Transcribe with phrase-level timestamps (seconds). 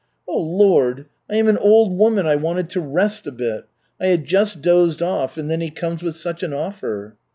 [0.27, 1.05] Oh, Lord!
[1.29, 3.65] I am an old woman, I wanted to rest a bit.
[4.01, 7.17] I had just dozed off and then he comes with such an offer."